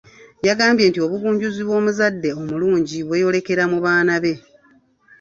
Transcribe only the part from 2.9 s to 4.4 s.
bweyolekera mu baana be.